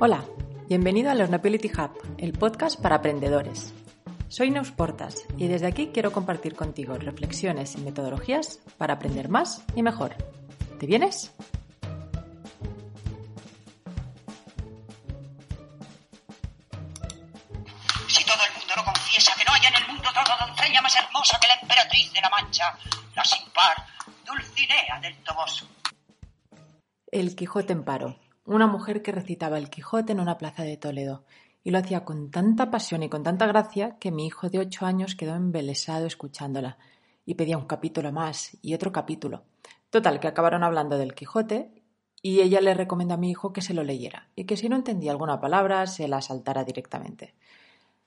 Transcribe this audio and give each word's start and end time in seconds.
Hola, 0.00 0.24
bienvenido 0.68 1.10
a 1.10 1.14
los 1.16 1.28
Nobility 1.28 1.72
Hub, 1.76 1.90
el 2.18 2.32
podcast 2.32 2.80
para 2.80 2.94
aprendedores. 2.94 3.74
Soy 4.28 4.48
Neus 4.52 4.70
Portas 4.70 5.24
y 5.36 5.48
desde 5.48 5.66
aquí 5.66 5.90
quiero 5.92 6.12
compartir 6.12 6.54
contigo 6.54 6.96
reflexiones 6.96 7.74
y 7.74 7.78
metodologías 7.80 8.60
para 8.76 8.94
aprender 8.94 9.28
más 9.28 9.64
y 9.74 9.82
mejor. 9.82 10.14
¿Te 10.78 10.86
vienes? 10.86 11.34
Si 18.06 18.24
todo 18.24 18.38
el 18.46 18.56
mundo 18.56 18.74
lo 18.76 18.84
confiesa, 18.84 19.32
que 19.36 19.44
no 19.46 19.52
hay 19.52 19.66
en 19.66 19.82
el 19.82 19.88
mundo 19.88 20.08
otra 20.08 20.46
doncella 20.46 20.80
más 20.80 20.94
hermosa 20.94 21.40
que 21.40 21.48
la 21.48 21.54
emperatriz 21.54 22.12
de 22.12 22.20
la 22.20 22.30
Mancha, 22.30 22.78
la 23.16 23.24
sin 23.24 23.50
par, 23.50 23.84
Dulcinea 24.24 25.00
del 25.00 25.16
Toboso. 25.24 25.66
El 27.10 27.34
Quijote 27.34 27.72
en 27.72 27.82
paro 27.82 28.27
una 28.54 28.66
mujer 28.66 29.02
que 29.02 29.12
recitaba 29.12 29.58
el 29.58 29.68
Quijote 29.68 30.12
en 30.12 30.20
una 30.20 30.38
plaza 30.38 30.62
de 30.62 30.76
Toledo, 30.76 31.24
y 31.62 31.70
lo 31.70 31.78
hacía 31.78 32.04
con 32.04 32.30
tanta 32.30 32.70
pasión 32.70 33.02
y 33.02 33.08
con 33.10 33.22
tanta 33.22 33.46
gracia 33.46 33.98
que 33.98 34.10
mi 34.10 34.26
hijo 34.26 34.48
de 34.48 34.58
ocho 34.58 34.86
años 34.86 35.14
quedó 35.14 35.34
embelesado 35.34 36.06
escuchándola, 36.06 36.78
y 37.26 37.34
pedía 37.34 37.58
un 37.58 37.66
capítulo 37.66 38.10
más 38.10 38.56
y 38.62 38.72
otro 38.72 38.90
capítulo. 38.90 39.42
Total, 39.90 40.18
que 40.18 40.28
acabaron 40.28 40.64
hablando 40.64 40.96
del 40.96 41.14
Quijote, 41.14 41.82
y 42.22 42.40
ella 42.40 42.60
le 42.60 42.72
recomendó 42.72 43.14
a 43.14 43.18
mi 43.18 43.30
hijo 43.30 43.52
que 43.52 43.60
se 43.60 43.74
lo 43.74 43.84
leyera, 43.84 44.28
y 44.34 44.44
que 44.44 44.56
si 44.56 44.68
no 44.68 44.76
entendía 44.76 45.12
alguna 45.12 45.40
palabra 45.40 45.86
se 45.86 46.08
la 46.08 46.22
saltara 46.22 46.64
directamente. 46.64 47.34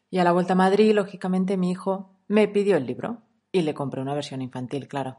Y 0.09 0.17
a 0.17 0.23
la 0.23 0.31
vuelta 0.31 0.53
a 0.53 0.57
Madrid, 0.57 0.93
lógicamente, 0.93 1.55
mi 1.55 1.69
hijo 1.69 2.09
me 2.27 2.47
pidió 2.47 2.77
el 2.77 2.87
libro, 2.87 3.21
y 3.51 3.61
le 3.61 3.75
compré 3.75 4.01
una 4.01 4.15
versión 4.15 4.41
infantil, 4.41 4.87
claro 4.87 5.17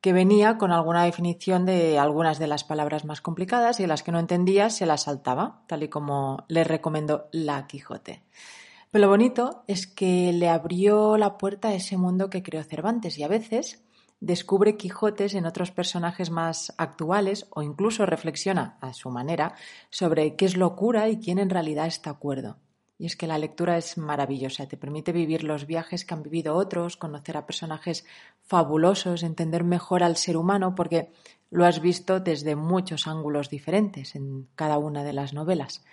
que 0.00 0.12
venía 0.12 0.58
con 0.58 0.72
alguna 0.72 1.04
definición 1.04 1.66
de 1.66 1.98
algunas 1.98 2.38
de 2.38 2.46
las 2.46 2.64
palabras 2.64 3.04
más 3.04 3.20
complicadas 3.20 3.80
y 3.80 3.86
las 3.86 4.02
que 4.02 4.12
no 4.12 4.18
entendía 4.18 4.70
se 4.70 4.86
las 4.86 5.04
saltaba, 5.04 5.62
tal 5.66 5.82
y 5.82 5.88
como 5.88 6.44
le 6.48 6.64
recomendó 6.64 7.28
La 7.32 7.66
Quijote. 7.66 8.22
Pero 8.90 9.06
lo 9.06 9.10
bonito 9.10 9.64
es 9.66 9.86
que 9.86 10.32
le 10.32 10.48
abrió 10.48 11.16
la 11.16 11.38
puerta 11.38 11.68
a 11.68 11.74
ese 11.74 11.96
mundo 11.96 12.30
que 12.30 12.42
creó 12.42 12.62
Cervantes 12.62 13.18
y 13.18 13.24
a 13.24 13.28
veces 13.28 13.84
descubre 14.20 14.76
Quijotes 14.76 15.34
en 15.34 15.46
otros 15.46 15.70
personajes 15.70 16.30
más 16.30 16.72
actuales 16.78 17.46
o 17.50 17.62
incluso 17.62 18.06
reflexiona 18.06 18.78
a 18.80 18.92
su 18.92 19.10
manera 19.10 19.54
sobre 19.90 20.36
qué 20.36 20.46
es 20.46 20.56
locura 20.56 21.08
y 21.08 21.18
quién 21.18 21.38
en 21.38 21.50
realidad 21.50 21.86
está 21.86 22.10
acuerdo. 22.10 22.58
Y 22.98 23.06
es 23.06 23.16
que 23.16 23.26
la 23.26 23.38
lectura 23.38 23.76
es 23.76 23.98
maravillosa, 23.98 24.66
te 24.66 24.76
permite 24.76 25.12
vivir 25.12 25.44
los 25.44 25.66
viajes 25.66 26.04
que 26.04 26.14
han 26.14 26.22
vivido 26.22 26.54
otros, 26.54 26.96
conocer 26.96 27.36
a 27.36 27.44
personajes 27.44 28.06
fabulosos, 28.46 29.22
entender 29.22 29.64
mejor 29.64 30.02
al 30.02 30.16
ser 30.16 30.36
humano, 30.36 30.74
porque 30.74 31.10
lo 31.50 31.66
has 31.66 31.80
visto 31.80 32.20
desde 32.20 32.56
muchos 32.56 33.06
ángulos 33.06 33.50
diferentes 33.50 34.14
en 34.14 34.48
cada 34.54 34.78
una 34.78 35.04
de 35.04 35.12
las 35.12 35.34
novelas. 35.34 35.84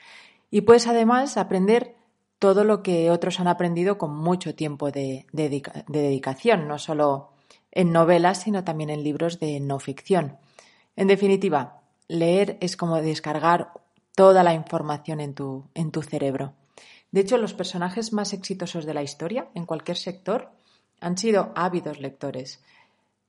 Y 0.50 0.62
puedes 0.62 0.88
además 0.88 1.38
aprender 1.38 1.96
todo 2.40 2.64
lo 2.64 2.84
que 2.84 3.10
otros 3.10 3.40
han 3.40 3.48
aprendido 3.48 3.98
con 3.98 4.16
mucho 4.16 4.54
tiempo 4.56 4.92
de, 4.92 5.26
dedicación, 5.32 6.68
no 6.68 6.78
solo 6.78 7.30
en 7.72 7.92
novelas, 7.92 8.42
sino 8.42 8.64
también 8.64 8.90
en 8.90 9.04
libros 9.04 9.40
de 9.40 9.60
no 9.60 9.80
ficción. 9.80 10.38
En 10.96 11.08
definitiva, 11.08 11.82
leer 12.08 12.58
es 12.62 12.78
como 12.78 12.98
descargar 12.98 13.72
toda 14.16 14.44
la 14.44 14.54
información 14.54 15.22
en 15.22 15.34
tu, 15.34 15.64
en 15.74 15.92
tu 15.92 16.02
cerebro. 16.02 16.54
De 17.14 17.22
hecho, 17.22 17.38
los 17.38 17.54
personajes 17.54 18.12
más 18.12 18.34
exitosos 18.34 18.88
de 18.88 18.96
la 18.96 19.04
historia, 19.04 19.48
en 19.54 19.68
cualquier 19.68 19.98
sector, 19.98 20.50
han 21.00 21.16
sido 21.16 21.52
ávidos 21.54 22.00
lectores. 22.00 22.64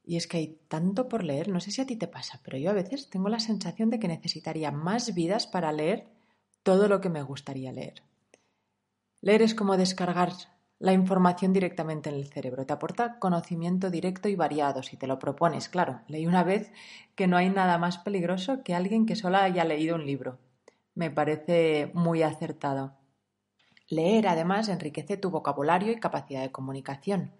Y 0.06 0.16
es 0.16 0.26
que 0.26 0.38
hay 0.38 0.58
tanto 0.68 1.06
por 1.06 1.22
leer, 1.22 1.50
no 1.50 1.60
sé 1.60 1.70
si 1.70 1.82
a 1.82 1.86
ti 1.86 1.94
te 1.96 2.08
pasa, 2.08 2.40
pero 2.42 2.56
yo 2.56 2.70
a 2.70 2.72
veces 2.72 3.10
tengo 3.10 3.28
la 3.28 3.40
sensación 3.40 3.90
de 3.90 4.00
que 4.00 4.08
necesitaría 4.08 4.70
más 4.70 5.12
vidas 5.12 5.46
para 5.46 5.70
leer 5.70 6.06
todo 6.62 6.88
lo 6.88 7.02
que 7.02 7.10
me 7.10 7.22
gustaría 7.22 7.72
leer. 7.72 8.02
Leer 9.20 9.42
es 9.42 9.54
como 9.54 9.76
descargar 9.76 10.32
la 10.78 10.94
información 10.94 11.52
directamente 11.52 12.08
en 12.08 12.16
el 12.16 12.26
cerebro. 12.32 12.64
Te 12.64 12.72
aporta 12.72 13.18
conocimiento 13.18 13.90
directo 13.90 14.30
y 14.30 14.34
variado 14.34 14.82
si 14.82 14.96
te 14.96 15.06
lo 15.06 15.18
propones. 15.18 15.68
Claro, 15.68 16.00
leí 16.08 16.26
una 16.26 16.42
vez 16.42 16.72
que 17.14 17.26
no 17.26 17.36
hay 17.36 17.50
nada 17.50 17.76
más 17.76 17.98
peligroso 17.98 18.62
que 18.64 18.74
alguien 18.74 19.04
que 19.04 19.14
solo 19.14 19.36
haya 19.36 19.64
leído 19.64 19.96
un 19.96 20.06
libro. 20.06 20.38
Me 20.94 21.10
parece 21.10 21.90
muy 21.92 22.22
acertado. 22.22 23.03
Leer, 23.88 24.28
además, 24.28 24.68
enriquece 24.68 25.18
tu 25.18 25.30
vocabulario 25.30 25.92
y 25.92 26.00
capacidad 26.00 26.40
de 26.40 26.50
comunicación, 26.50 27.32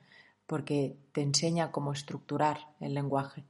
porque 0.46 0.98
te 1.12 1.22
enseña 1.22 1.72
cómo 1.72 1.92
estructurar 1.92 2.74
el 2.80 2.92
lenguaje. 2.92 3.46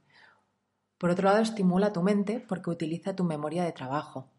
Por 0.97 1.09
otro 1.09 1.27
lado, 1.27 1.41
estimula 1.41 1.91
tu 1.91 2.01
mente 2.01 2.39
porque 2.39 2.69
utiliza 2.69 3.15
tu 3.15 3.25
memoria 3.25 3.65
de 3.65 3.73
trabajo, 3.73 4.29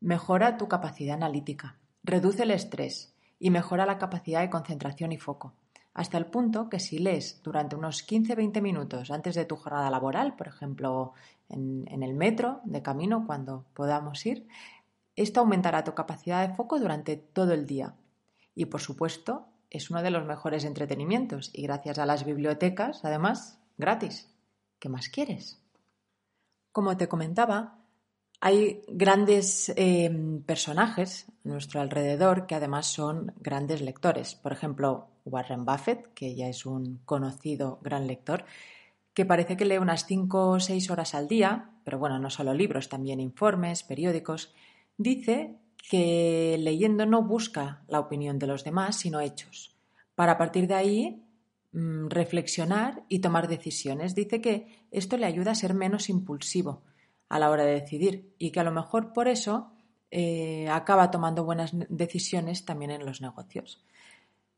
mejora 0.00 0.58
tu 0.58 0.68
capacidad 0.68 1.16
analítica, 1.16 1.78
reduce 2.02 2.42
el 2.42 2.50
estrés 2.50 3.14
y 3.38 3.48
mejora 3.48 3.86
la 3.86 3.96
capacidad 3.96 4.42
de 4.42 4.50
concentración 4.50 5.12
y 5.12 5.16
foco, 5.16 5.54
hasta 5.94 6.18
el 6.18 6.26
punto 6.26 6.68
que 6.68 6.80
si 6.80 6.98
lees 6.98 7.40
durante 7.42 7.76
unos 7.76 8.06
15-20 8.06 8.60
minutos 8.60 9.10
antes 9.10 9.34
de 9.36 9.46
tu 9.46 9.56
jornada 9.56 9.88
laboral, 9.88 10.36
por 10.36 10.48
ejemplo, 10.48 11.14
en, 11.48 11.84
en 11.88 12.02
el 12.02 12.12
metro, 12.12 12.60
de 12.64 12.82
camino, 12.82 13.24
cuando 13.26 13.64
podamos 13.72 14.24
ir, 14.26 14.46
esto 15.16 15.40
aumentará 15.40 15.82
tu 15.82 15.94
capacidad 15.94 16.46
de 16.46 16.54
foco 16.54 16.78
durante 16.78 17.16
todo 17.16 17.54
el 17.54 17.66
día 17.66 17.94
y 18.54 18.66
por 18.66 18.80
supuesto 18.80 19.46
es 19.70 19.90
uno 19.90 20.02
de 20.02 20.10
los 20.10 20.26
mejores 20.26 20.64
entretenimientos 20.64 21.50
y 21.52 21.62
gracias 21.62 21.98
a 21.98 22.06
las 22.06 22.24
bibliotecas, 22.24 23.04
además, 23.04 23.58
gratis. 23.78 24.30
¿Qué 24.78 24.88
más 24.88 25.08
quieres? 25.08 25.62
Como 26.72 26.96
te 26.96 27.08
comentaba, 27.08 27.78
hay 28.40 28.82
grandes 28.88 29.72
em, 29.76 30.42
personajes 30.42 31.26
a 31.44 31.48
nuestro 31.48 31.80
alrededor 31.80 32.46
que 32.46 32.54
además 32.54 32.86
son 32.86 33.32
grandes 33.38 33.80
lectores. 33.80 34.34
Por 34.34 34.52
ejemplo, 34.52 35.08
Warren 35.24 35.64
Buffett, 35.64 36.12
que 36.12 36.34
ya 36.34 36.48
es 36.48 36.66
un 36.66 36.98
conocido 37.04 37.78
gran 37.82 38.06
lector, 38.06 38.44
que 39.14 39.24
parece 39.24 39.56
que 39.56 39.64
lee 39.64 39.78
unas 39.78 40.06
5 40.06 40.50
o 40.50 40.60
6 40.60 40.90
horas 40.90 41.14
al 41.14 41.28
día, 41.28 41.70
pero 41.84 41.98
bueno, 41.98 42.18
no 42.18 42.30
solo 42.30 42.52
libros, 42.52 42.88
también 42.88 43.20
informes, 43.20 43.84
periódicos, 43.84 44.52
dice 44.96 45.58
que 45.88 46.56
leyendo 46.60 47.06
no 47.06 47.22
busca 47.22 47.82
la 47.88 48.00
opinión 48.00 48.38
de 48.38 48.46
los 48.46 48.64
demás, 48.64 48.96
sino 48.96 49.20
hechos, 49.20 49.76
para 50.14 50.38
partir 50.38 50.66
de 50.66 50.74
ahí 50.74 51.22
mm, 51.72 52.08
reflexionar 52.08 53.04
y 53.08 53.18
tomar 53.18 53.48
decisiones. 53.48 54.14
Dice 54.14 54.40
que 54.40 54.86
esto 54.90 55.16
le 55.16 55.26
ayuda 55.26 55.52
a 55.52 55.56
ser 55.56 55.74
menos 55.74 56.08
impulsivo 56.08 56.82
a 57.28 57.38
la 57.38 57.50
hora 57.50 57.64
de 57.64 57.80
decidir 57.80 58.34
y 58.38 58.50
que 58.50 58.60
a 58.60 58.64
lo 58.64 58.72
mejor 58.72 59.12
por 59.12 59.26
eso 59.26 59.72
eh, 60.10 60.68
acaba 60.70 61.10
tomando 61.10 61.44
buenas 61.44 61.72
decisiones 61.88 62.64
también 62.64 62.90
en 62.90 63.04
los 63.04 63.20
negocios. 63.20 63.84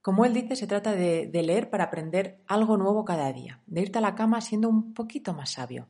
Como 0.02 0.26
él 0.26 0.34
dice, 0.34 0.54
se 0.54 0.66
trata 0.66 0.92
de 0.92 1.42
leer 1.42 1.70
para 1.70 1.84
aprender 1.84 2.42
algo 2.46 2.76
nuevo 2.76 3.06
cada 3.06 3.32
día, 3.32 3.62
de 3.66 3.80
irte 3.80 3.98
a 3.98 4.02
la 4.02 4.14
cama 4.14 4.42
siendo 4.42 4.68
un 4.68 4.92
poquito 4.92 5.32
más 5.32 5.52
sabio. 5.52 5.88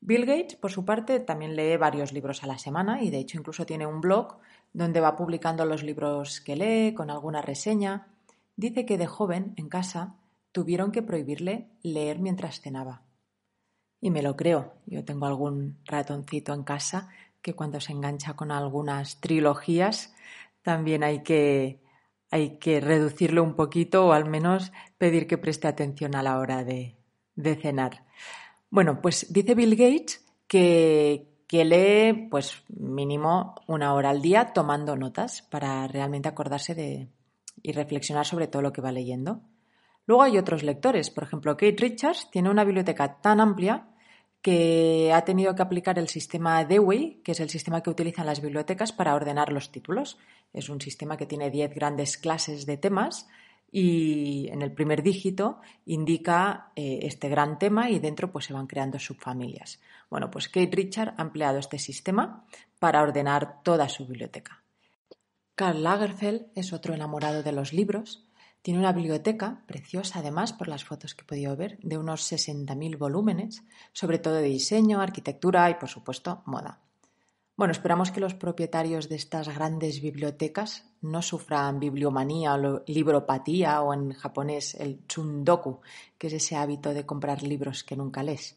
Bill 0.00 0.26
Gates, 0.26 0.56
por 0.56 0.70
su 0.70 0.84
parte, 0.84 1.20
también 1.20 1.56
lee 1.56 1.76
varios 1.76 2.12
libros 2.12 2.42
a 2.44 2.46
la 2.46 2.58
semana 2.58 3.02
y 3.02 3.10
de 3.10 3.18
hecho 3.18 3.38
incluso 3.38 3.66
tiene 3.66 3.86
un 3.86 4.00
blog 4.00 4.38
donde 4.72 5.00
va 5.00 5.16
publicando 5.16 5.64
los 5.64 5.82
libros 5.82 6.40
que 6.40 6.56
lee 6.56 6.94
con 6.94 7.10
alguna 7.10 7.42
reseña. 7.42 8.08
Dice 8.56 8.86
que 8.86 8.98
de 8.98 9.06
joven, 9.06 9.54
en 9.56 9.68
casa, 9.68 10.16
tuvieron 10.52 10.92
que 10.92 11.02
prohibirle 11.02 11.70
leer 11.82 12.20
mientras 12.20 12.60
cenaba. 12.60 13.02
Y 14.00 14.10
me 14.10 14.22
lo 14.22 14.36
creo. 14.36 14.74
Yo 14.86 15.04
tengo 15.04 15.26
algún 15.26 15.78
ratoncito 15.84 16.54
en 16.54 16.62
casa 16.62 17.08
que 17.42 17.54
cuando 17.54 17.80
se 17.80 17.92
engancha 17.92 18.34
con 18.34 18.50
algunas 18.50 19.20
trilogías 19.20 20.14
también 20.62 21.02
hay 21.02 21.22
que, 21.22 21.82
hay 22.30 22.58
que 22.58 22.80
reducirlo 22.80 23.42
un 23.42 23.54
poquito 23.54 24.06
o 24.06 24.12
al 24.12 24.28
menos 24.28 24.72
pedir 24.98 25.26
que 25.26 25.38
preste 25.38 25.66
atención 25.66 26.14
a 26.14 26.22
la 26.22 26.38
hora 26.38 26.64
de, 26.64 26.96
de 27.34 27.56
cenar. 27.56 28.07
Bueno, 28.70 29.00
pues 29.00 29.32
dice 29.32 29.54
Bill 29.54 29.76
Gates 29.76 30.24
que, 30.46 31.26
lee 31.50 32.28
pues 32.30 32.62
mínimo 32.68 33.54
una 33.66 33.94
hora 33.94 34.10
al 34.10 34.20
día 34.20 34.52
tomando 34.52 34.96
notas 34.96 35.42
para 35.42 35.86
realmente 35.88 36.28
acordarse 36.28 36.74
de 36.74 37.08
y 37.62 37.72
reflexionar 37.72 38.26
sobre 38.26 38.46
todo 38.46 38.62
lo 38.62 38.72
que 38.72 38.82
va 38.82 38.92
leyendo. 38.92 39.40
Luego 40.06 40.22
hay 40.22 40.38
otros 40.38 40.62
lectores, 40.62 41.10
por 41.10 41.24
ejemplo, 41.24 41.56
Kate 41.56 41.76
Richards 41.78 42.28
tiene 42.30 42.50
una 42.50 42.64
biblioteca 42.64 43.20
tan 43.20 43.40
amplia 43.40 43.88
que 44.40 45.12
ha 45.12 45.24
tenido 45.24 45.54
que 45.54 45.62
aplicar 45.62 45.98
el 45.98 46.08
sistema 46.08 46.64
Dewey, 46.64 47.20
que 47.24 47.32
es 47.32 47.40
el 47.40 47.50
sistema 47.50 47.82
que 47.82 47.90
utilizan 47.90 48.26
las 48.26 48.40
bibliotecas 48.40 48.92
para 48.92 49.14
ordenar 49.14 49.52
los 49.52 49.72
títulos. 49.72 50.18
Es 50.52 50.68
un 50.68 50.80
sistema 50.80 51.16
que 51.16 51.26
tiene 51.26 51.50
10 51.50 51.74
grandes 51.74 52.16
clases 52.16 52.64
de 52.64 52.76
temas 52.76 53.28
y 53.70 54.48
en 54.50 54.62
el 54.62 54.72
primer 54.72 55.02
dígito 55.02 55.60
indica 55.84 56.72
eh, 56.74 57.00
este 57.02 57.28
gran 57.28 57.58
tema 57.58 57.90
y 57.90 57.98
dentro 57.98 58.30
pues 58.30 58.46
se 58.46 58.52
van 58.52 58.66
creando 58.66 58.98
subfamilias. 58.98 59.80
Bueno, 60.10 60.30
pues 60.30 60.48
Kate 60.48 60.70
Richard 60.72 61.14
ha 61.16 61.22
empleado 61.22 61.58
este 61.58 61.78
sistema 61.78 62.46
para 62.78 63.02
ordenar 63.02 63.62
toda 63.62 63.88
su 63.88 64.06
biblioteca. 64.06 64.62
Karl 65.54 65.82
Lagerfeld 65.82 66.46
es 66.54 66.72
otro 66.72 66.94
enamorado 66.94 67.42
de 67.42 67.52
los 67.52 67.72
libros. 67.72 68.24
Tiene 68.62 68.80
una 68.80 68.92
biblioteca 68.92 69.62
preciosa, 69.66 70.20
además, 70.20 70.52
por 70.52 70.68
las 70.68 70.84
fotos 70.84 71.14
que 71.14 71.22
he 71.22 71.26
podido 71.26 71.56
ver, 71.56 71.78
de 71.82 71.98
unos 71.98 72.30
60.000 72.30 72.96
volúmenes, 72.96 73.64
sobre 73.92 74.18
todo 74.18 74.34
de 74.34 74.48
diseño, 74.48 75.00
arquitectura 75.00 75.68
y, 75.70 75.74
por 75.74 75.88
supuesto, 75.88 76.42
moda. 76.46 76.80
Bueno, 77.58 77.72
esperamos 77.72 78.12
que 78.12 78.20
los 78.20 78.34
propietarios 78.34 79.08
de 79.08 79.16
estas 79.16 79.48
grandes 79.52 80.00
bibliotecas 80.00 80.84
no 81.02 81.22
sufran 81.22 81.80
bibliomanía 81.80 82.54
o 82.54 82.84
libropatía 82.86 83.82
o 83.82 83.92
en 83.92 84.12
japonés 84.12 84.76
el 84.76 85.00
tsundoku, 85.08 85.80
que 86.18 86.28
es 86.28 86.34
ese 86.34 86.54
hábito 86.54 86.94
de 86.94 87.04
comprar 87.04 87.42
libros 87.42 87.82
que 87.82 87.96
nunca 87.96 88.22
lees. 88.22 88.54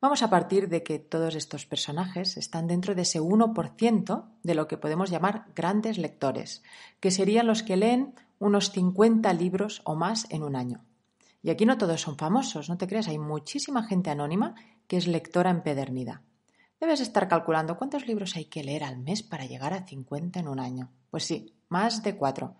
Vamos 0.00 0.22
a 0.22 0.30
partir 0.30 0.68
de 0.68 0.84
que 0.84 1.00
todos 1.00 1.34
estos 1.34 1.66
personajes 1.66 2.36
están 2.36 2.68
dentro 2.68 2.94
de 2.94 3.02
ese 3.02 3.20
1% 3.20 4.24
de 4.44 4.54
lo 4.54 4.68
que 4.68 4.78
podemos 4.78 5.10
llamar 5.10 5.46
grandes 5.56 5.98
lectores, 5.98 6.62
que 7.00 7.10
serían 7.10 7.48
los 7.48 7.64
que 7.64 7.76
leen 7.76 8.14
unos 8.38 8.70
50 8.70 9.32
libros 9.32 9.82
o 9.82 9.96
más 9.96 10.30
en 10.30 10.44
un 10.44 10.54
año. 10.54 10.84
Y 11.42 11.50
aquí 11.50 11.66
no 11.66 11.76
todos 11.76 12.02
son 12.02 12.16
famosos, 12.16 12.68
no 12.68 12.78
te 12.78 12.86
creas, 12.86 13.08
hay 13.08 13.18
muchísima 13.18 13.82
gente 13.82 14.10
anónima 14.10 14.54
que 14.86 14.96
es 14.96 15.08
lectora 15.08 15.50
empedernida. 15.50 16.22
Debes 16.80 17.00
estar 17.00 17.28
calculando 17.28 17.76
cuántos 17.76 18.06
libros 18.06 18.36
hay 18.36 18.44
que 18.44 18.62
leer 18.62 18.84
al 18.84 18.98
mes 18.98 19.22
para 19.22 19.46
llegar 19.46 19.74
a 19.74 19.84
50 19.84 20.40
en 20.40 20.48
un 20.48 20.60
año. 20.60 20.90
Pues 21.10 21.24
sí, 21.24 21.54
más 21.68 22.02
de 22.02 22.16
cuatro. 22.16 22.54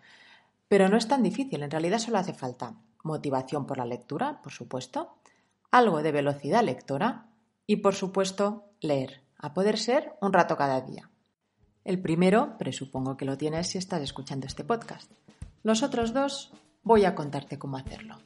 Pero 0.69 0.89
no 0.89 0.97
es 0.97 1.07
tan 1.07 1.23
difícil, 1.23 1.63
en 1.63 1.71
realidad 1.71 1.99
solo 1.99 2.19
hace 2.19 2.35
falta 2.35 2.75
motivación 3.05 3.67
por 3.67 3.79
la 3.79 3.87
lectura, 3.87 4.41
por 4.43 4.53
supuesto, 4.53 5.15
algo 5.71 6.03
de 6.03 6.13
velocidad 6.13 6.63
lectora 6.63 7.27
y, 7.67 7.77
por 7.77 7.95
supuesto, 7.95 8.65
leer, 8.81 9.23
a 9.39 9.55
poder 9.55 9.79
ser 9.79 10.15
un 10.21 10.33
rato 10.33 10.57
cada 10.57 10.81
día. 10.81 11.11
El 11.85 12.01
primero, 12.01 12.59
presupongo 12.59 13.17
que 13.17 13.25
lo 13.25 13.39
tienes 13.39 13.69
si 13.69 13.79
estás 13.79 14.03
escuchando 14.03 14.47
este 14.47 14.65
podcast. 14.65 15.11
Los 15.63 15.83
otros 15.83 16.13
dos, 16.13 16.53
voy 16.83 17.05
a 17.05 17.15
contarte 17.15 17.59
cómo 17.59 17.77
hacerlo. 17.77 18.19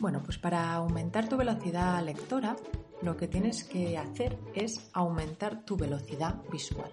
Bueno, 0.00 0.22
pues 0.24 0.38
para 0.38 0.72
aumentar 0.72 1.28
tu 1.28 1.36
velocidad 1.36 2.02
lectora, 2.02 2.56
lo 3.02 3.18
que 3.18 3.28
tienes 3.28 3.64
que 3.64 3.98
hacer 3.98 4.38
es 4.54 4.88
aumentar 4.94 5.66
tu 5.66 5.76
velocidad 5.76 6.40
visual. 6.50 6.90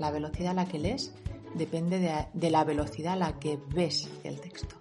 la 0.00 0.10
velocidad 0.10 0.50
a 0.50 0.54
la 0.54 0.66
que 0.66 0.80
lees 0.80 1.14
depende 1.54 2.26
de, 2.32 2.50
la 2.50 2.64
velocidad 2.64 3.12
a 3.12 3.16
la 3.16 3.38
que 3.38 3.60
ves 3.72 4.10
el 4.24 4.40
texto. 4.40 4.74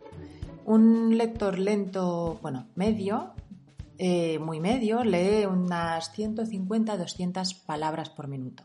Un 0.66 1.20
lector 1.20 1.60
lento, 1.60 2.40
bueno, 2.42 2.68
medio, 2.74 3.34
eh, 4.00 4.40
muy 4.40 4.60
medio, 4.60 5.04
lee 5.04 5.46
unas 5.46 6.12
150-200 6.18 7.64
palabras 7.64 8.10
por 8.10 8.28
minuto. 8.28 8.64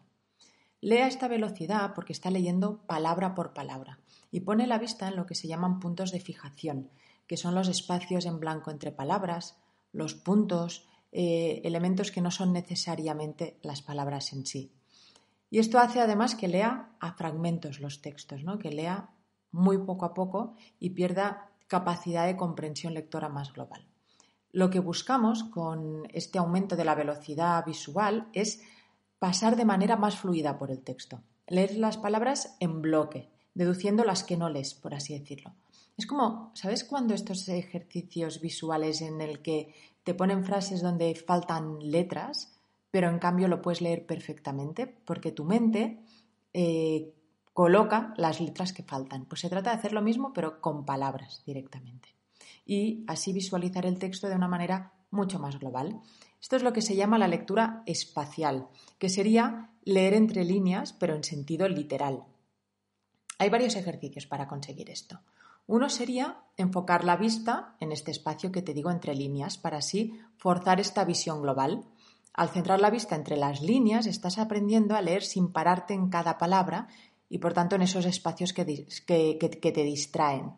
Lee 0.81 0.99
a 0.99 1.09
esta 1.09 1.29
velocidad 1.29 1.93
porque 1.95 2.15
está 2.15 2.31
leyendo 2.31 2.79
palabra 2.87 3.35
por 3.35 3.53
palabra 3.53 3.99
y 4.31 4.41
pone 4.41 4.67
la 4.67 4.79
vista 4.79 5.09
en 5.09 5.17
lo 5.17 5.27
que 5.27 5.35
se 5.35 5.49
llaman 5.49 5.81
puntos 5.81 6.13
de 6.13 6.21
fijación, 6.21 6.91
que 7.27 7.37
son 7.37 7.55
los 7.55 7.69
espacios 7.69 8.27
en 8.27 8.41
blanco 8.41 8.71
entre 8.71 8.93
palabras, 8.93 9.57
los 9.93 10.15
puntos, 10.15 10.87
eh, 11.13 11.61
elementos 11.65 12.11
que 12.11 12.21
no 12.21 12.31
son 12.31 12.53
necesariamente 12.53 13.59
las 13.63 13.83
palabras 13.83 14.33
en 14.33 14.47
sí. 14.47 14.73
Y 15.51 15.61
esto 15.61 15.79
hace 15.79 16.01
además 16.01 16.35
que 16.35 16.49
lea 16.49 16.97
a 16.99 17.13
fragmentos 17.13 17.79
los 17.79 18.03
textos, 18.03 18.43
¿no? 18.43 18.59
que 18.59 18.73
lea 18.73 19.11
muy 19.53 19.79
poco 19.79 20.05
a 20.05 20.15
poco 20.15 20.57
y 20.81 20.91
pierda 20.91 21.53
capacidad 21.69 22.27
de 22.27 22.37
comprensión 22.37 22.95
lectora 22.95 23.29
más 23.29 23.53
global. 23.53 23.87
Lo 24.51 24.71
que 24.71 24.81
buscamos 24.81 25.45
con 25.45 26.09
este 26.13 26.39
aumento 26.39 26.77
de 26.77 26.85
la 26.85 26.95
velocidad 26.95 27.65
visual 27.65 28.29
es 28.33 28.63
pasar 29.19 29.57
de 29.57 29.65
manera 29.65 29.97
más 29.97 30.17
fluida 30.17 30.59
por 30.59 30.71
el 30.71 30.83
texto, 30.83 31.23
leer 31.47 31.77
las 31.77 31.97
palabras 31.97 32.57
en 32.61 32.83
bloque, 32.83 33.31
deduciendo 33.55 34.05
las 34.05 34.25
que 34.25 34.37
no 34.37 34.49
lees, 34.49 34.75
por 34.75 34.95
así 34.95 35.17
decirlo. 35.17 35.55
Es 35.97 36.07
como, 36.07 36.51
¿sabes 36.55 36.85
cuando 36.85 37.15
estos 37.15 37.49
ejercicios 37.49 38.41
visuales 38.41 39.01
en 39.01 39.21
el 39.21 39.43
que 39.43 39.75
te 40.03 40.15
ponen 40.15 40.45
frases 40.45 40.83
donde 40.83 41.15
faltan 41.15 41.79
letras, 41.79 42.59
pero 42.91 43.09
en 43.09 43.19
cambio 43.19 43.49
lo 43.49 43.63
puedes 43.63 43.81
leer 43.81 44.05
perfectamente? 44.05 44.87
Porque 44.87 45.31
tu 45.31 45.45
mente 45.45 46.01
eh, 46.53 47.15
coloca 47.53 48.13
las 48.17 48.41
letras 48.41 48.73
que 48.73 48.83
faltan. 48.83 49.27
Pues 49.27 49.41
se 49.41 49.49
trata 49.49 49.71
de 49.71 49.77
hacer 49.77 49.93
lo 49.93 50.03
mismo, 50.03 50.33
pero 50.33 50.61
con 50.61 50.85
palabras 50.85 51.43
directamente. 51.47 52.09
Y 52.67 53.05
así 53.07 53.33
visualizar 53.33 53.87
el 53.87 53.99
texto 53.99 54.29
de 54.29 54.35
una 54.35 54.49
manera 54.49 54.93
mucho 55.11 55.39
más 55.39 55.59
global. 55.61 56.01
Esto 56.41 56.57
es 56.57 56.63
lo 56.63 56.73
que 56.73 56.83
se 56.83 56.97
llama 56.97 57.19
la 57.19 57.29
lectura 57.29 57.83
espacial, 57.87 58.69
que 58.99 59.09
sería 59.09 59.71
leer 59.85 60.15
entre 60.15 60.45
líneas, 60.45 60.93
pero 60.93 61.15
en 61.15 61.23
sentido 61.23 61.69
literal. 61.69 62.25
Hay 63.39 63.49
varios 63.49 63.77
ejercicios 63.77 64.27
para 64.27 64.49
conseguir 64.49 64.91
esto. 64.91 65.21
Uno 65.67 65.89
sería 65.89 66.41
enfocar 66.57 67.05
la 67.05 67.17
vista 67.17 67.77
en 67.81 67.91
este 67.93 68.11
espacio 68.11 68.53
que 68.53 68.63
te 68.63 68.75
digo 68.75 68.91
entre 68.91 69.15
líneas 69.15 69.59
para 69.59 69.79
así 69.79 70.21
forzar 70.37 70.79
esta 70.79 71.05
visión 71.05 71.43
global. 71.43 71.85
Al 72.35 72.51
centrar 72.51 72.81
la 72.81 72.91
vista 72.91 73.17
entre 73.17 73.37
las 73.37 73.63
líneas 73.63 74.07
estás 74.07 74.39
aprendiendo 74.39 74.95
a 74.95 75.03
leer 75.03 75.23
sin 75.23 75.53
pararte 75.53 75.95
en 75.95 76.11
cada 76.11 76.37
palabra 76.37 76.89
y 77.29 77.39
por 77.39 77.53
tanto 77.53 77.77
en 77.77 77.83
esos 77.83 78.05
espacios 78.05 78.53
que, 78.53 78.65
te 78.65 79.85
distraen. 79.85 80.53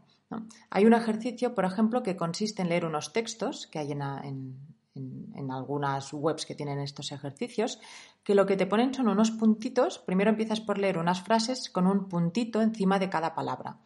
Hay 0.70 0.84
un 0.84 0.94
ejercicio, 0.94 1.54
por 1.54 1.64
ejemplo, 1.64 2.02
que 2.02 2.16
consiste 2.16 2.62
en 2.62 2.68
leer 2.68 2.84
unos 2.84 3.12
textos 3.12 3.66
que 3.68 3.78
hay 3.78 3.92
en, 3.92 5.50
algunas 5.50 6.12
webs 6.12 6.46
que 6.46 6.54
tienen 6.54 6.80
estos 6.80 7.12
ejercicios, 7.12 7.78
que 8.24 8.34
lo 8.34 8.44
que 8.44 8.56
te 8.56 8.66
ponen 8.66 8.92
son 8.92 9.08
unos 9.08 9.30
puntitos. 9.30 9.98
Primero 9.98 10.30
empiezas 10.30 10.60
por 10.60 10.78
leer 10.78 10.98
unas 10.98 11.22
frases 11.22 11.70
con 11.70 11.86
un 11.86 12.08
puntito 12.08 12.60
encima 12.60 12.98
de 12.98 13.08
cada 13.08 13.34
palabra. 13.34 13.78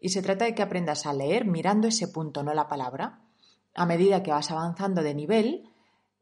Y 0.00 0.08
se 0.08 0.22
trata 0.22 0.46
de 0.46 0.54
que 0.54 0.62
aprendas 0.62 1.06
a 1.06 1.12
leer 1.12 1.44
mirando 1.44 1.88
ese 1.88 2.08
punto, 2.08 2.42
no 2.42 2.54
la 2.54 2.68
palabra. 2.68 3.20
A 3.74 3.86
medida 3.86 4.22
que 4.22 4.32
vas 4.32 4.50
avanzando 4.50 5.02
de 5.02 5.14
nivel, 5.14 5.70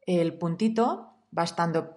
el 0.06 0.36
puntito 0.36 1.14
va 1.36 1.44
estando 1.44 1.96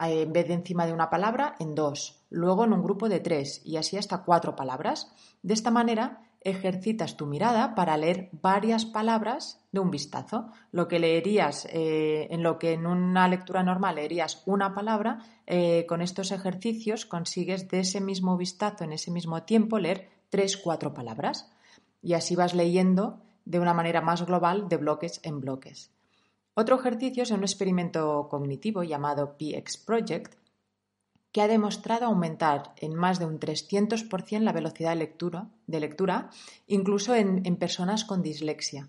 eh, 0.00 0.22
en 0.22 0.32
vez 0.32 0.46
de 0.48 0.54
encima 0.54 0.86
de 0.86 0.92
una 0.92 1.10
palabra 1.10 1.54
en 1.58 1.74
dos, 1.74 2.22
luego 2.28 2.64
en 2.64 2.72
un 2.72 2.82
grupo 2.82 3.08
de 3.08 3.20
tres 3.20 3.62
y 3.64 3.76
así 3.76 3.96
hasta 3.96 4.24
cuatro 4.24 4.54
palabras. 4.54 5.12
De 5.42 5.54
esta 5.54 5.70
manera 5.70 6.22
ejercitas 6.44 7.16
tu 7.16 7.26
mirada 7.26 7.74
para 7.74 7.96
leer 7.96 8.28
varias 8.32 8.84
palabras 8.84 9.64
de 9.70 9.80
un 9.80 9.90
vistazo. 9.90 10.50
Lo 10.72 10.88
que 10.88 10.98
leerías, 10.98 11.66
eh, 11.70 12.28
en 12.30 12.42
lo 12.42 12.58
que 12.58 12.72
en 12.72 12.86
una 12.86 13.28
lectura 13.28 13.62
normal 13.62 13.96
leerías 13.96 14.42
una 14.46 14.74
palabra, 14.74 15.20
eh, 15.46 15.86
con 15.86 16.02
estos 16.02 16.32
ejercicios 16.32 17.06
consigues 17.06 17.68
de 17.68 17.80
ese 17.80 18.00
mismo 18.00 18.36
vistazo, 18.36 18.84
en 18.84 18.92
ese 18.92 19.10
mismo 19.10 19.42
tiempo, 19.44 19.78
leer 19.78 20.08
tres, 20.32 20.56
cuatro 20.56 20.94
palabras. 20.94 21.52
Y 22.00 22.14
así 22.14 22.34
vas 22.34 22.54
leyendo 22.54 23.20
de 23.44 23.60
una 23.60 23.74
manera 23.74 24.00
más 24.00 24.24
global 24.24 24.68
de 24.68 24.78
bloques 24.78 25.20
en 25.22 25.40
bloques. 25.40 25.90
Otro 26.54 26.80
ejercicio 26.80 27.22
es 27.22 27.30
un 27.30 27.42
experimento 27.42 28.28
cognitivo 28.30 28.82
llamado 28.82 29.36
PX 29.36 29.76
Project, 29.76 30.34
que 31.32 31.42
ha 31.42 31.48
demostrado 31.48 32.06
aumentar 32.06 32.74
en 32.76 32.94
más 32.94 33.18
de 33.18 33.26
un 33.26 33.38
300% 33.38 34.40
la 34.40 34.52
velocidad 34.52 34.90
de 34.90 34.96
lectura, 34.96 35.48
de 35.66 35.80
lectura 35.80 36.30
incluso 36.66 37.14
en, 37.14 37.42
personas 37.56 38.04
con 38.04 38.22
dislexia. 38.22 38.88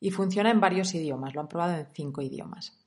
Y 0.00 0.10
funciona 0.10 0.50
en 0.50 0.60
varios 0.60 0.94
idiomas, 0.94 1.34
lo 1.34 1.40
han 1.40 1.48
probado 1.48 1.76
en 1.76 1.86
cinco 1.94 2.22
idiomas. 2.22 2.78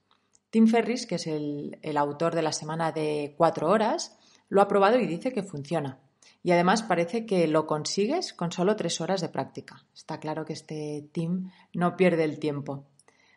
Tim 0.50 0.68
Ferris, 0.68 1.06
que 1.06 1.16
es 1.16 1.28
el, 1.28 1.78
el 1.82 1.98
autor 1.98 2.34
de 2.34 2.44
la 2.44 2.54
semana 2.54 2.92
de 2.92 3.36
cuatro 3.38 3.70
horas, 3.70 4.18
lo 4.48 4.62
ha 4.62 4.68
probado 4.68 5.00
y 5.00 5.06
dice 5.06 5.34
que 5.34 5.44
funciona. 5.44 6.00
Y 6.42 6.52
además 6.52 6.84
parece 6.84 7.26
que 7.26 7.48
lo 7.48 7.68
consigues 7.68 8.34
con 8.34 8.52
solo 8.52 8.76
tres 8.76 9.02
horas 9.02 9.22
de 9.22 9.30
práctica. 9.30 9.86
Está 9.94 10.20
claro 10.20 10.46
que 10.46 10.54
este 10.54 11.10
team 11.12 11.52
no 11.74 11.98
pierde 11.98 12.24
el 12.24 12.40
tiempo. 12.40 12.86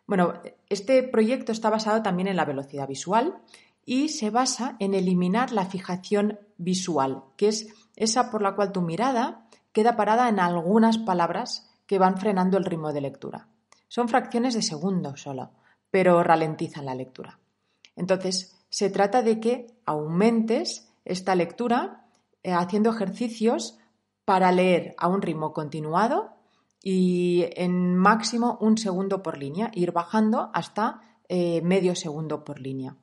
Bueno, 0.07 0.35
este 0.69 1.03
proyecto 1.03 1.53
está 1.53 1.71
basado 1.71 2.03
también 2.03 2.29
en 2.29 2.37
la 2.37 2.45
velocidad 2.45 2.89
visual 2.89 3.39
y 3.85 4.09
se 4.09 4.31
basa 4.31 4.77
en 4.79 4.95
eliminar 4.95 5.53
la 5.53 5.67
fijación 5.67 6.39
visual, 6.57 7.25
que 7.37 7.49
es 7.49 7.69
esa 7.97 8.31
por 8.31 8.43
la 8.43 8.55
cual 8.55 8.73
tu 8.73 8.83
mirada 8.83 9.49
queda 9.73 9.97
parada 9.97 10.29
en 10.29 10.39
algunas 10.39 10.99
palabras 10.99 11.69
que 11.87 11.99
van 11.99 12.19
frenando 12.19 12.59
el 12.59 12.65
ritmo 12.65 12.93
de 12.93 13.01
lectura. 13.01 13.49
Son 13.89 14.09
fracciones 14.09 14.55
de 14.55 14.63
segundo 14.63 15.17
solo, 15.17 15.51
pero 15.91 16.23
ralentizan 16.23 16.87
la 16.87 16.95
lectura. 16.95 17.39
Entonces, 17.97 18.57
se 18.71 18.91
trata 18.91 19.23
de 19.23 19.41
que 19.41 19.67
aumentes 19.85 20.89
esta 21.05 21.35
lectura 21.35 22.02
haciendo 22.45 22.91
ejercicios 22.91 23.79
para 24.25 24.53
leer 24.53 24.95
a 24.99 25.09
un 25.09 25.23
ritmo 25.23 25.53
continuado 25.53 26.31
y 26.83 27.45
en 27.55 27.97
máximo 27.97 28.59
un 28.61 28.79
segundo 28.79 29.23
por 29.23 29.39
línea, 29.39 29.71
ir 29.75 29.93
bajando 29.93 30.51
hasta 30.53 31.01
eh, 31.29 31.61
medio 31.63 31.95
segundo 31.95 32.45
por 32.45 32.61
línea. 32.61 32.97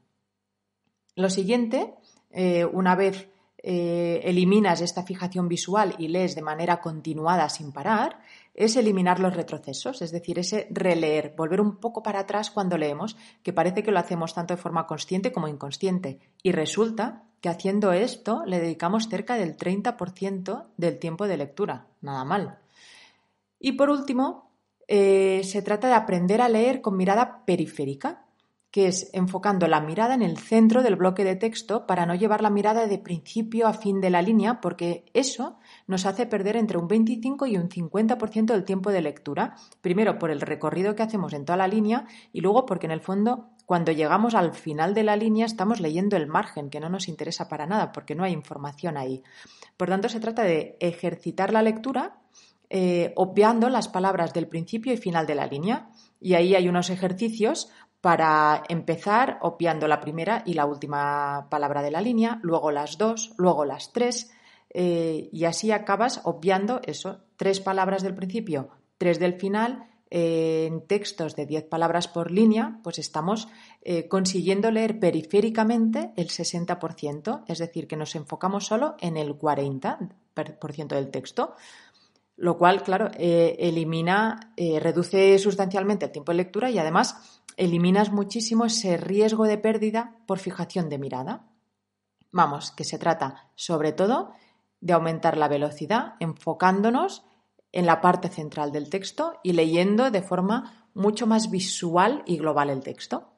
Lo 1.15 1.29
siguiente, 1.29 1.95
eh, 2.29 2.65
una 2.65 2.95
vez 2.95 3.29
eliminas 3.61 4.79
esta 4.79 5.03
fijación 5.03 5.49
visual 5.49 5.93
y 5.97 6.07
lees 6.07 6.33
de 6.33 6.41
manera 6.41 6.79
continuada 6.79 7.49
sin 7.49 7.73
parar, 7.73 8.21
es 8.59 8.75
eliminar 8.75 9.21
los 9.21 9.33
retrocesos, 9.33 10.01
es 10.01 10.11
decir, 10.11 10.37
ese 10.37 10.67
releer, 10.69 11.33
volver 11.37 11.61
un 11.61 11.77
poco 11.77 12.03
para 12.03 12.19
atrás 12.19 12.51
cuando 12.51 12.77
leemos, 12.77 13.15
que 13.41 13.53
parece 13.53 13.83
que 13.83 13.91
lo 13.91 13.99
hacemos 13.99 14.33
tanto 14.33 14.53
de 14.53 14.61
forma 14.61 14.85
consciente 14.85 15.31
como 15.31 15.47
inconsciente. 15.47 16.19
Y 16.43 16.51
resulta 16.51 17.23
que 17.39 17.47
haciendo 17.47 17.93
esto 17.93 18.43
le 18.45 18.59
dedicamos 18.59 19.07
cerca 19.07 19.35
del 19.35 19.55
30% 19.55 20.65
del 20.75 20.99
tiempo 20.99 21.25
de 21.25 21.37
lectura. 21.37 21.87
Nada 22.01 22.25
mal. 22.25 22.59
Y 23.61 23.71
por 23.71 23.89
último, 23.89 24.51
eh, 24.89 25.39
se 25.45 25.61
trata 25.61 25.87
de 25.87 25.93
aprender 25.93 26.41
a 26.41 26.49
leer 26.49 26.81
con 26.81 26.97
mirada 26.97 27.45
periférica. 27.45 28.25
Que 28.71 28.87
es 28.87 29.09
enfocando 29.13 29.67
la 29.67 29.81
mirada 29.81 30.13
en 30.13 30.21
el 30.21 30.37
centro 30.37 30.83
del 30.83 30.95
bloque 30.95 31.23
de 31.23 31.35
texto 31.35 31.87
para 31.87 32.05
no 32.05 32.13
llevar 32.13 32.41
la 32.41 32.51
mirada 32.51 32.85
de 32.85 32.99
principio 32.99 33.67
a 33.67 33.73
fin 33.73 33.99
de 33.99 34.11
la 34.11 34.21
línea, 34.21 34.61
porque 34.61 35.05
eso 35.13 35.57
nos 35.87 36.05
hace 36.05 36.27
perder 36.27 36.55
entre 36.55 36.77
un 36.77 36.87
25 36.87 37.47
y 37.47 37.57
un 37.57 37.69
50% 37.69 38.45
del 38.45 38.65
tiempo 38.65 38.91
de 38.91 39.01
lectura. 39.01 39.55
Primero, 39.81 40.19
por 40.19 40.29
el 40.29 40.41
recorrido 40.41 40.95
que 40.95 41.03
hacemos 41.03 41.33
en 41.33 41.45
toda 41.45 41.57
la 41.57 41.67
línea 41.67 42.05
y 42.31 42.41
luego 42.41 42.65
porque 42.65 42.85
en 42.85 42.91
el 42.91 43.01
fondo, 43.01 43.49
cuando 43.65 43.91
llegamos 43.91 44.35
al 44.35 44.53
final 44.53 44.93
de 44.93 45.03
la 45.03 45.15
línea, 45.15 45.47
estamos 45.47 45.79
leyendo 45.79 46.15
el 46.15 46.27
margen, 46.27 46.69
que 46.69 46.79
no 46.79 46.89
nos 46.89 47.07
interesa 47.07 47.49
para 47.49 47.65
nada, 47.65 47.91
porque 47.91 48.13
no 48.13 48.23
hay 48.23 48.33
información 48.33 48.97
ahí. 48.97 49.23
Por 49.77 49.89
tanto, 49.89 50.09
se 50.09 50.19
trata 50.19 50.43
de 50.43 50.77
ejercitar 50.79 51.51
la 51.51 51.63
lectura 51.63 52.19
eh, 52.71 53.13
obviando 53.15 53.67
las 53.67 53.87
palabras 53.87 54.31
del 54.31 54.47
principio 54.47 54.93
y 54.93 54.97
final 54.97 55.25
de 55.25 55.35
la 55.35 55.47
línea. 55.47 55.89
Y 56.21 56.35
ahí 56.35 56.53
hay 56.53 56.69
unos 56.69 56.91
ejercicios 56.91 57.71
para 58.01 58.63
empezar 58.69 59.39
obviando 59.41 59.87
la 59.87 59.99
primera 59.99 60.43
y 60.45 60.53
la 60.53 60.65
última 60.65 61.47
palabra 61.49 61.81
de 61.81 61.91
la 61.91 62.01
línea, 62.01 62.39
luego 62.43 62.71
las 62.71 62.97
dos, 62.97 63.33
luego 63.37 63.65
las 63.65 63.91
tres, 63.91 64.31
eh, 64.69 65.29
y 65.31 65.45
así 65.45 65.71
acabas 65.71 66.21
obviando 66.23 66.79
eso, 66.83 67.19
tres 67.35 67.59
palabras 67.59 68.03
del 68.03 68.15
principio, 68.15 68.69
tres 68.97 69.19
del 69.19 69.33
final. 69.33 69.85
Eh, 70.11 70.65
en 70.65 70.87
textos 70.87 71.35
de 71.35 71.45
diez 71.45 71.65
palabras 71.65 72.07
por 72.07 72.31
línea, 72.31 72.79
pues 72.83 72.97
estamos 72.97 73.47
eh, 73.83 74.07
consiguiendo 74.07 74.71
leer 74.71 74.99
periféricamente 74.99 76.13
el 76.15 76.29
60%, 76.29 77.43
es 77.47 77.59
decir, 77.59 77.87
que 77.87 77.95
nos 77.95 78.15
enfocamos 78.15 78.65
solo 78.65 78.95
en 79.01 79.17
el 79.17 79.37
40% 79.37 80.87
del 80.87 81.11
texto 81.11 81.53
lo 82.41 82.57
cual, 82.57 82.83
claro, 82.83 83.11
elimina, 83.17 84.53
reduce 84.55 85.37
sustancialmente 85.39 86.05
el 86.05 86.11
tiempo 86.13 86.31
de 86.31 86.37
lectura 86.37 86.71
y 86.71 86.79
además 86.79 87.38
eliminas 87.59 88.11
muchísimo 88.11 88.65
ese 88.65 88.95
riesgo 88.97 89.43
de 89.43 89.57
pérdida 89.57 90.15
por 90.25 90.39
fijación 90.39 90.89
de 90.89 90.97
mirada. 90.97 91.45
Vamos, 92.31 92.71
que 92.71 92.85
se 92.85 92.97
trata 92.97 93.51
sobre 93.55 93.91
todo 93.91 94.31
de 94.79 94.93
aumentar 94.93 95.37
la 95.37 95.49
velocidad 95.49 96.13
enfocándonos 96.21 97.25
en 97.73 97.85
la 97.85 97.99
parte 97.99 98.29
central 98.29 98.71
del 98.71 98.89
texto 98.89 99.39
y 99.43 99.53
leyendo 99.53 100.09
de 100.09 100.21
forma 100.21 100.89
mucho 100.93 101.27
más 101.27 101.51
visual 101.51 102.23
y 102.25 102.37
global 102.37 102.69
el 102.69 102.81
texto. 102.81 103.33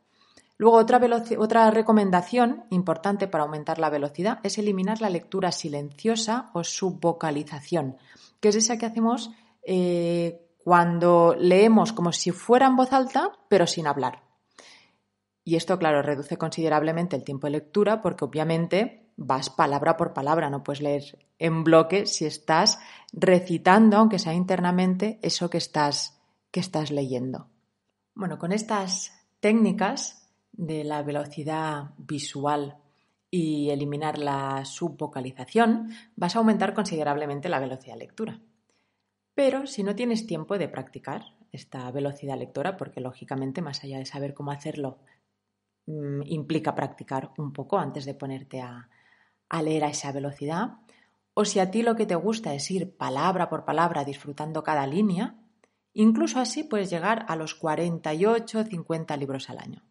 Luego, 0.58 0.78
otra, 0.78 1.02
otra 1.40 1.72
recomendación 1.72 2.66
importante 2.70 3.28
para 3.28 3.44
aumentar 3.44 3.80
la 3.80 3.90
velocidad 3.90 4.40
es 4.44 4.60
eliminar 4.60 5.02
la 5.02 5.10
lectura 5.10 5.52
silenciosa 5.52 6.52
o 6.54 6.64
subvocalización, 6.64 7.98
que 8.40 8.50
es 8.50 8.56
esa 8.56 8.78
que 8.78 8.86
hacemos 8.86 9.32
eh, 9.64 10.48
cuando 10.64 11.36
leemos 11.38 11.94
como 11.94 12.12
si 12.12 12.32
fuera 12.32 12.68
en 12.68 12.76
voz 12.76 12.94
alta, 12.94 13.32
pero 13.50 13.68
sin 13.68 13.88
hablar. 13.88 14.24
Y 15.44 15.56
esto, 15.56 15.80
claro, 15.80 16.02
reduce 16.02 16.38
considerablemente 16.38 17.16
el 17.16 17.24
tiempo 17.24 17.48
de 17.48 17.52
lectura 17.52 18.02
porque 18.02 18.26
obviamente 18.26 19.12
vas 19.18 19.50
palabra 19.50 19.98
por 19.98 20.14
palabra, 20.14 20.50
no 20.50 20.64
puedes 20.64 20.82
leer 20.82 21.04
en 21.40 21.64
bloque 21.64 22.06
si 22.06 22.26
estás 22.26 22.80
recitando, 23.12 23.98
aunque 23.98 24.20
sea 24.20 24.34
internamente, 24.34 25.20
eso 25.22 25.50
que 25.50 25.58
estás, 25.58 26.22
que 26.52 26.60
estás 26.60 26.92
leyendo. 26.92 27.48
Bueno, 28.14 28.38
con 28.38 28.52
estas 28.52 29.14
técnicas 29.40 30.30
de 30.52 30.84
la 30.84 31.02
velocidad 31.02 31.92
visual 31.98 32.78
y 33.32 33.70
eliminar 33.70 34.20
la 34.20 34.66
subvocalización, 34.66 35.90
vas 36.16 36.36
a 36.36 36.40
aumentar 36.40 36.74
considerablemente 36.74 37.50
la 37.50 37.60
velocidad 37.60 37.94
de 37.94 38.00
lectura. 38.00 38.40
Pero 39.34 39.66
si 39.68 39.84
no 39.84 39.96
tienes 39.96 40.28
tiempo 40.28 40.58
de 40.58 40.68
practicar 40.68 41.34
esta 41.52 41.90
velocidad 41.92 42.38
lectora, 42.38 42.78
porque 42.78 43.02
lógicamente 43.02 43.62
más 43.62 43.84
allá 43.84 43.98
de 43.98 44.06
saber 44.06 44.34
cómo 44.34 44.52
hacerlo, 44.52 45.00
mm, 45.86 46.22
implica 46.26 46.76
practicar 46.76 47.32
un 47.38 47.54
poco 47.54 47.78
antes 47.78 48.06
de 48.06 48.14
ponerte 48.14 48.62
a, 48.62 48.90
leer 49.62 49.84
a 49.84 49.90
esa 49.90 50.12
velocidad, 50.12 50.78
o 51.34 51.44
si 51.44 51.60
a 51.60 51.72
ti 51.72 51.82
lo 51.82 51.96
que 51.96 52.06
te 52.06 52.16
gusta 52.16 52.54
es 52.54 52.70
ir 52.72 52.96
palabra 52.96 53.50
por 53.50 53.66
palabra 53.66 54.06
disfrutando 54.06 54.64
cada 54.64 54.88
línea, 54.88 55.36
incluso 55.94 56.40
así 56.40 56.64
puedes 56.64 56.90
llegar 56.90 57.26
a 57.28 57.36
los 57.36 57.56
48 57.56 58.64
50 58.64 59.18
libros 59.18 59.50
al 59.50 59.60
año. 59.60 59.84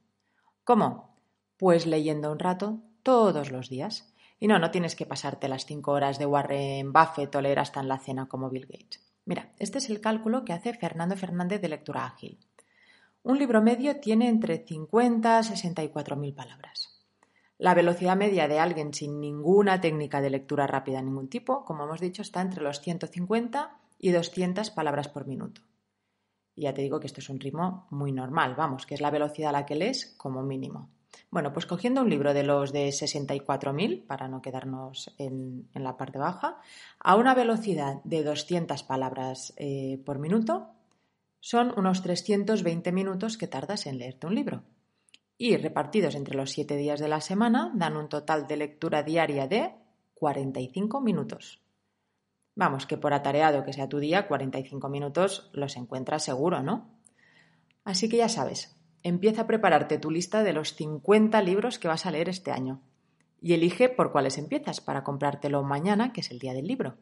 ¿Cómo? 0.64 1.16
Pues 1.58 1.86
leyendo 1.86 2.32
un 2.32 2.38
rato 2.38 2.80
todos 3.02 3.50
los 3.50 3.68
días. 3.68 4.14
Y 4.38 4.46
no, 4.48 4.58
no 4.58 4.70
tienes 4.70 4.96
que 4.96 5.04
pasarte 5.04 5.48
las 5.48 5.66
5 5.66 5.92
horas 5.92 6.18
de 6.18 6.24
Warren 6.24 6.92
Buffett 6.92 7.34
o 7.34 7.40
leer 7.42 7.58
hasta 7.58 7.80
en 7.80 7.88
la 7.88 7.98
cena 7.98 8.26
como 8.26 8.48
Bill 8.48 8.66
Gates. 8.66 9.09
Mira, 9.30 9.52
este 9.60 9.78
es 9.78 9.88
el 9.90 10.00
cálculo 10.00 10.44
que 10.44 10.52
hace 10.52 10.74
Fernando 10.74 11.16
Fernández 11.16 11.60
de 11.62 11.68
Lectura 11.68 12.04
Ágil. 12.04 12.40
Un 13.22 13.38
libro 13.38 13.62
medio 13.62 14.00
tiene 14.00 14.28
entre 14.28 14.66
50 14.66 15.38
a 15.38 15.42
64 15.44 16.16
mil 16.16 16.34
palabras. 16.34 17.00
La 17.56 17.74
velocidad 17.74 18.16
media 18.16 18.48
de 18.48 18.58
alguien 18.58 18.92
sin 18.92 19.20
ninguna 19.20 19.80
técnica 19.80 20.20
de 20.20 20.30
lectura 20.30 20.66
rápida 20.66 20.96
de 20.96 21.04
ningún 21.04 21.28
tipo, 21.28 21.64
como 21.64 21.84
hemos 21.84 22.00
dicho, 22.00 22.22
está 22.22 22.40
entre 22.40 22.64
los 22.64 22.80
150 22.80 23.78
y 24.00 24.10
200 24.10 24.68
palabras 24.72 25.06
por 25.06 25.28
minuto. 25.28 25.60
Y 26.56 26.62
ya 26.62 26.74
te 26.74 26.82
digo 26.82 26.98
que 26.98 27.06
esto 27.06 27.20
es 27.20 27.30
un 27.30 27.38
ritmo 27.38 27.86
muy 27.90 28.10
normal, 28.10 28.56
vamos, 28.56 28.84
que 28.84 28.96
es 28.96 29.00
la 29.00 29.12
velocidad 29.12 29.50
a 29.50 29.60
la 29.60 29.64
que 29.64 29.76
lees 29.76 30.12
como 30.18 30.42
mínimo. 30.42 30.90
Bueno, 31.30 31.52
pues 31.52 31.66
cogiendo 31.66 32.02
un 32.02 32.10
libro 32.10 32.34
de 32.34 32.42
los 32.42 32.72
de 32.72 32.88
64.000, 32.88 34.06
para 34.06 34.28
no 34.28 34.42
quedarnos 34.42 35.14
en, 35.18 35.68
la 35.74 35.96
parte 35.96 36.18
baja, 36.18 36.58
a 36.98 37.16
una 37.16 37.34
velocidad 37.34 38.00
de 38.04 38.24
200 38.24 38.82
palabras 38.82 39.52
eh, 39.56 40.02
por 40.04 40.18
minuto, 40.18 40.70
son 41.40 41.72
unos 41.76 42.02
320 42.02 42.92
minutos 42.92 43.38
que 43.38 43.46
tardas 43.46 43.86
en 43.86 43.98
leerte 43.98 44.26
un 44.26 44.34
libro. 44.34 44.64
Y 45.38 45.56
repartidos 45.56 46.14
entre 46.14 46.36
los 46.36 46.50
7 46.50 46.76
días 46.76 47.00
de 47.00 47.08
la 47.08 47.20
semana, 47.20 47.72
dan 47.74 47.96
un 47.96 48.08
total 48.08 48.46
de 48.46 48.56
lectura 48.56 49.02
diaria 49.02 49.46
de 49.46 49.74
45 50.14 51.00
minutos. 51.00 51.62
Vamos, 52.54 52.86
que 52.86 52.98
por 52.98 53.14
atareado 53.14 53.64
que 53.64 53.72
sea 53.72 53.88
tu 53.88 53.98
día, 53.98 54.28
45 54.28 54.88
minutos 54.88 55.48
los 55.54 55.76
encuentras 55.76 56.24
seguro, 56.24 56.62
¿no? 56.62 56.90
Así 57.84 58.08
que 58.08 58.18
ya 58.18 58.28
sabes, 58.28 58.76
Empieza 59.02 59.42
a 59.42 59.46
prepararte 59.46 59.98
tu 59.98 60.10
lista 60.10 60.42
de 60.42 60.52
los 60.52 60.74
50 60.74 61.40
libros 61.42 61.78
que 61.78 61.88
vas 61.88 62.04
a 62.04 62.10
leer 62.10 62.28
este 62.28 62.52
año 62.52 62.82
y 63.40 63.54
elige 63.54 63.88
por 63.88 64.12
cuáles 64.12 64.36
empiezas 64.36 64.82
para 64.82 65.02
comprártelo 65.02 65.62
mañana, 65.62 66.12
que 66.12 66.20
es 66.20 66.30
el 66.30 66.38
día 66.38 66.52
del 66.52 66.66
libro. 66.66 66.96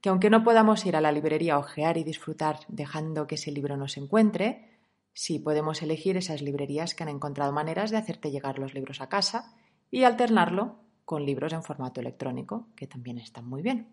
Que 0.00 0.08
aunque 0.08 0.30
no 0.30 0.42
podamos 0.42 0.84
ir 0.86 0.96
a 0.96 1.00
la 1.00 1.12
librería 1.12 1.54
a 1.54 1.58
ojear 1.58 1.96
y 1.96 2.04
disfrutar 2.04 2.58
dejando 2.66 3.28
que 3.28 3.36
ese 3.36 3.52
libro 3.52 3.76
nos 3.76 3.96
encuentre, 3.96 4.80
sí 5.12 5.38
podemos 5.38 5.80
elegir 5.82 6.16
esas 6.16 6.42
librerías 6.42 6.94
que 6.94 7.04
han 7.04 7.08
encontrado 7.08 7.52
maneras 7.52 7.92
de 7.92 7.98
hacerte 7.98 8.32
llegar 8.32 8.58
los 8.58 8.74
libros 8.74 9.00
a 9.00 9.08
casa 9.08 9.54
y 9.90 10.02
alternarlo 10.02 10.80
con 11.04 11.24
libros 11.24 11.52
en 11.52 11.62
formato 11.62 12.00
electrónico, 12.00 12.68
que 12.74 12.88
también 12.88 13.18
están 13.18 13.46
muy 13.48 13.62
bien. 13.62 13.92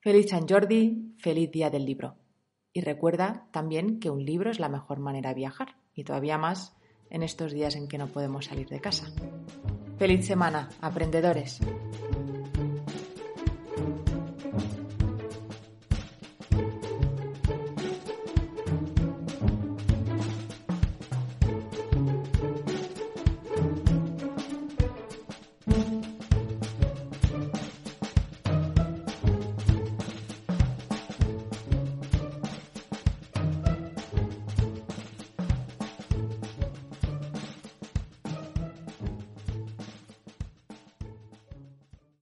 Feliz 0.00 0.30
San 0.30 0.48
Jordi, 0.48 1.16
feliz 1.18 1.50
día 1.50 1.70
del 1.70 1.84
libro. 1.84 2.16
Y 2.72 2.80
recuerda 2.82 3.48
también 3.50 3.98
que 3.98 4.10
un 4.10 4.24
libro 4.24 4.50
es 4.50 4.60
la 4.60 4.68
mejor 4.68 5.00
manera 5.00 5.30
de 5.30 5.36
viajar 5.36 5.83
y 5.94 6.04
todavía 6.04 6.38
más 6.38 6.74
en 7.10 7.22
estos 7.22 7.52
días 7.52 7.76
en 7.76 7.88
que 7.88 7.98
no 7.98 8.08
podemos 8.08 8.46
salir 8.46 8.68
de 8.68 8.80
casa. 8.80 9.06
Feliz 9.98 10.26
semana, 10.26 10.68
aprendedores. 10.80 11.60